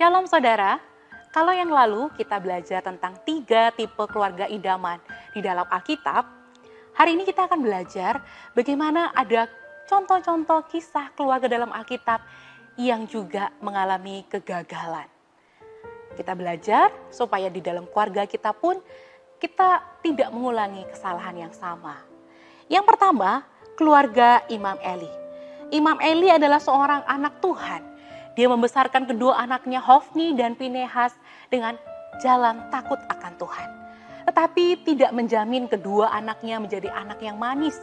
[0.00, 0.80] Shalom saudara,
[1.28, 4.96] kalau yang lalu kita belajar tentang tiga tipe keluarga idaman
[5.36, 6.24] di dalam Alkitab,
[6.96, 8.24] hari ini kita akan belajar
[8.56, 9.44] bagaimana ada
[9.84, 12.24] contoh-contoh kisah keluarga dalam Alkitab
[12.80, 15.04] yang juga mengalami kegagalan.
[16.16, 18.80] Kita belajar supaya di dalam keluarga kita pun
[19.36, 22.00] kita tidak mengulangi kesalahan yang sama.
[22.72, 23.44] Yang pertama,
[23.76, 25.12] keluarga Imam Eli.
[25.76, 27.89] Imam Eli adalah seorang anak Tuhan.
[28.40, 31.12] Dia membesarkan kedua anaknya Hofni dan Pinehas
[31.52, 31.76] dengan
[32.24, 33.68] jalan takut akan Tuhan.
[34.24, 37.76] Tetapi tidak menjamin kedua anaknya menjadi anak yang manis.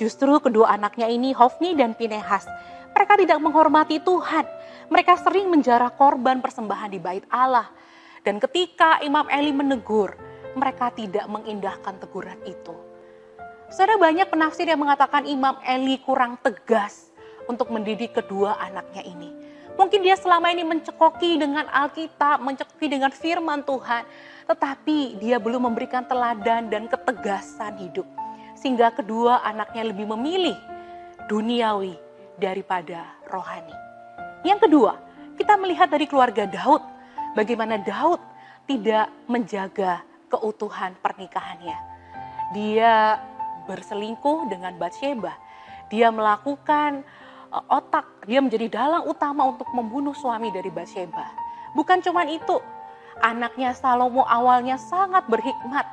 [0.00, 2.48] Justru kedua anaknya ini Hofni dan Pinehas
[2.96, 4.48] mereka tidak menghormati Tuhan.
[4.88, 7.68] Mereka sering menjarah korban persembahan di bait Allah.
[8.24, 10.16] Dan ketika Imam Eli menegur,
[10.56, 12.72] mereka tidak mengindahkan teguran itu.
[13.68, 17.12] Saudara banyak penafsir yang mengatakan Imam Eli kurang tegas
[17.52, 19.49] untuk mendidik kedua anaknya ini.
[19.80, 24.04] Mungkin dia selama ini mencekoki dengan Alkitab, mencekoki dengan firman Tuhan,
[24.44, 28.04] tetapi dia belum memberikan teladan dan ketegasan hidup.
[28.60, 30.52] Sehingga kedua anaknya lebih memilih
[31.32, 31.96] duniawi
[32.36, 33.72] daripada rohani.
[34.44, 35.00] Yang kedua,
[35.40, 36.84] kita melihat dari keluarga Daud,
[37.32, 38.20] bagaimana Daud
[38.68, 41.78] tidak menjaga keutuhan pernikahannya.
[42.52, 43.16] Dia
[43.64, 45.32] berselingkuh dengan Bathsheba.
[45.88, 47.00] Dia melakukan
[47.50, 51.26] otak, dia menjadi dalang utama untuk membunuh suami dari Bathsheba.
[51.74, 52.58] Bukan cuma itu,
[53.22, 55.86] anaknya Salomo awalnya sangat berhikmat,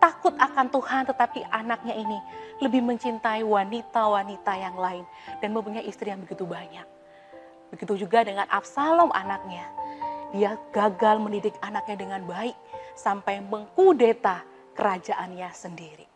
[0.00, 2.18] takut akan Tuhan, tetapi anaknya ini
[2.58, 5.04] lebih mencintai wanita-wanita yang lain
[5.38, 6.84] dan mempunyai istri yang begitu banyak.
[7.72, 9.64] Begitu juga dengan Absalom anaknya.
[10.32, 12.56] Dia gagal mendidik anaknya dengan baik
[12.96, 14.44] sampai mengkudeta
[14.76, 16.06] kerajaannya sendiri.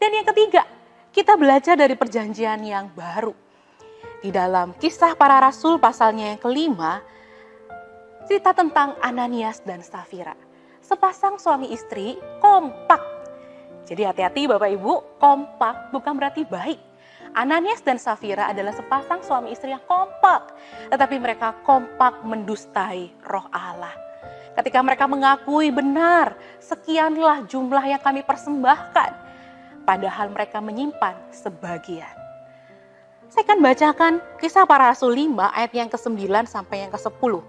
[0.00, 0.64] Dan yang ketiga,
[1.12, 3.43] kita belajar dari perjanjian yang baru.
[4.24, 7.04] Di dalam kisah para rasul pasalnya yang kelima,
[8.24, 10.32] cerita tentang Ananias dan Safira
[10.80, 13.04] sepasang suami istri kompak.
[13.84, 16.80] Jadi hati-hati Bapak Ibu, kompak bukan berarti baik.
[17.36, 20.56] Ananias dan Safira adalah sepasang suami istri yang kompak,
[20.88, 23.92] tetapi mereka kompak mendustai roh Allah.
[24.56, 26.32] Ketika mereka mengakui benar,
[26.64, 29.12] sekianlah jumlah yang kami persembahkan,
[29.84, 32.23] padahal mereka menyimpan sebagian.
[33.34, 37.42] Saya akan bacakan kisah para rasul 5 ayat yang ke-9 sampai yang ke-10.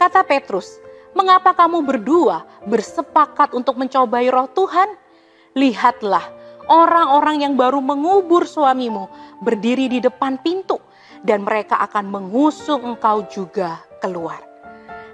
[0.00, 0.80] Kata Petrus,
[1.18, 4.86] Mengapa kamu berdua bersepakat untuk mencobai roh Tuhan?
[5.56, 6.22] Lihatlah,
[6.68, 9.08] orang-orang yang baru mengubur suamimu
[9.40, 10.76] berdiri di depan pintu
[11.26, 14.38] dan mereka akan mengusung engkau juga keluar.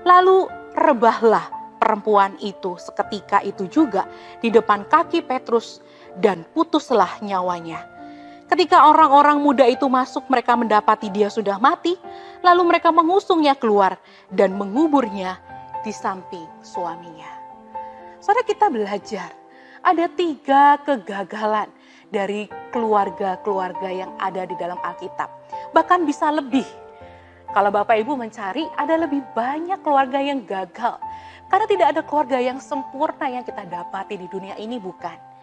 [0.03, 1.49] Lalu rebahlah
[1.79, 4.05] perempuan itu seketika itu juga
[4.43, 5.79] di depan kaki Petrus
[6.19, 7.94] dan putuslah nyawanya.
[8.45, 11.97] Ketika orang-orang muda itu masuk, mereka mendapati dia sudah mati,
[12.45, 13.97] lalu mereka mengusungnya keluar
[14.29, 15.41] dan menguburnya
[15.81, 17.29] di samping suaminya.
[18.21, 19.33] Saudara kita belajar,
[19.81, 21.69] ada tiga kegagalan
[22.09, 25.29] dari keluarga-keluarga yang ada di dalam Alkitab.
[25.73, 26.65] Bahkan bisa lebih.
[27.53, 30.97] Kalau Bapak Ibu mencari, ada lebih banyak keluarga yang gagal.
[31.49, 35.34] Karena tidak ada keluarga yang sempurna yang kita dapati di dunia ini, bukan.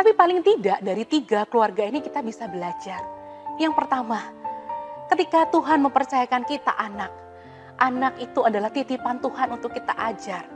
[0.00, 3.04] Tapi paling tidak dari tiga keluarga ini kita bisa belajar.
[3.60, 4.32] Yang pertama,
[5.12, 7.12] ketika Tuhan mempercayakan kita anak,
[7.76, 10.48] anak itu adalah titipan Tuhan untuk kita ajar.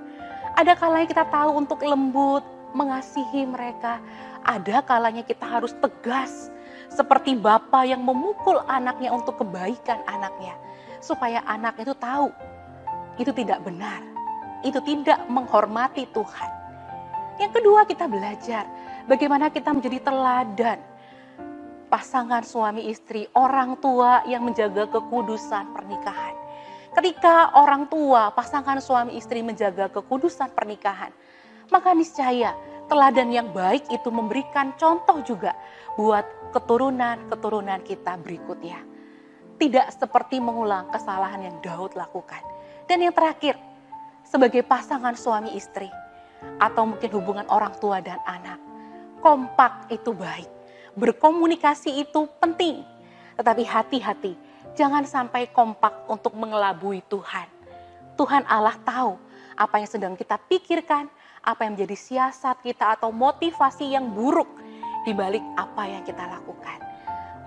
[0.56, 2.40] Ada kalanya kita tahu untuk lembut,
[2.72, 4.00] mengasihi mereka.
[4.48, 6.48] Ada kalanya kita harus tegas,
[6.88, 10.56] seperti bapak yang memukul anaknya untuk kebaikan anaknya.
[11.04, 12.32] Supaya anak itu tahu,
[13.20, 14.00] itu tidak benar.
[14.64, 16.50] Itu tidak menghormati Tuhan.
[17.36, 18.64] Yang kedua kita belajar
[19.08, 20.80] bagaimana kita menjadi teladan
[21.94, 26.34] pasangan suami istri, orang tua yang menjaga kekudusan pernikahan.
[26.94, 31.14] Ketika orang tua, pasangan suami istri menjaga kekudusan pernikahan,
[31.70, 32.54] maka niscaya
[32.90, 35.54] teladan yang baik itu memberikan contoh juga
[35.94, 38.82] buat keturunan-keturunan kita berikutnya.
[39.54, 42.42] Tidak seperti mengulang kesalahan yang Daud lakukan.
[42.90, 43.54] Dan yang terakhir,
[44.26, 45.86] sebagai pasangan suami istri,
[46.58, 48.58] atau mungkin hubungan orang tua dan anak,
[49.24, 50.52] kompak itu baik.
[51.00, 52.84] Berkomunikasi itu penting,
[53.40, 54.36] tetapi hati-hati
[54.74, 57.46] Jangan sampai kompak untuk mengelabui Tuhan.
[58.18, 59.14] Tuhan Allah tahu
[59.54, 61.06] apa yang sedang kita pikirkan,
[61.46, 64.50] apa yang menjadi siasat kita atau motivasi yang buruk
[65.06, 66.78] di balik apa yang kita lakukan.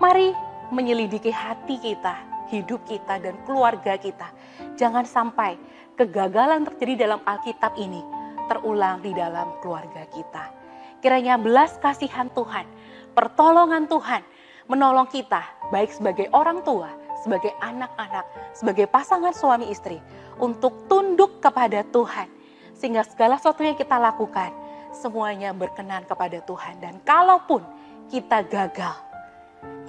[0.00, 0.32] Mari
[0.72, 2.16] menyelidiki hati kita,
[2.48, 4.32] hidup kita, dan keluarga kita.
[4.80, 5.60] Jangan sampai
[6.00, 8.00] kegagalan terjadi dalam Alkitab ini
[8.48, 10.57] terulang di dalam keluarga kita.
[10.98, 12.66] Kiranya belas kasihan Tuhan,
[13.14, 14.22] pertolongan Tuhan
[14.68, 16.92] menolong kita, baik sebagai orang tua,
[17.24, 19.98] sebagai anak-anak, sebagai pasangan suami istri,
[20.38, 22.28] untuk tunduk kepada Tuhan.
[22.76, 24.54] Sehingga segala sesuatu yang kita lakukan,
[24.94, 26.78] semuanya berkenan kepada Tuhan.
[26.78, 27.64] Dan kalaupun
[28.12, 28.94] kita gagal,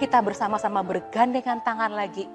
[0.00, 2.26] kita bersama-sama bergandengan tangan lagi,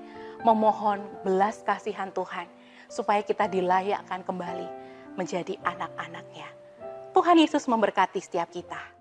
[0.46, 2.48] memohon belas kasihan Tuhan,
[2.88, 4.70] supaya kita dilayakkan kembali
[5.18, 6.65] menjadi anak-anaknya.
[7.16, 8.95] Tuhan Yesus memberkati setiap kita.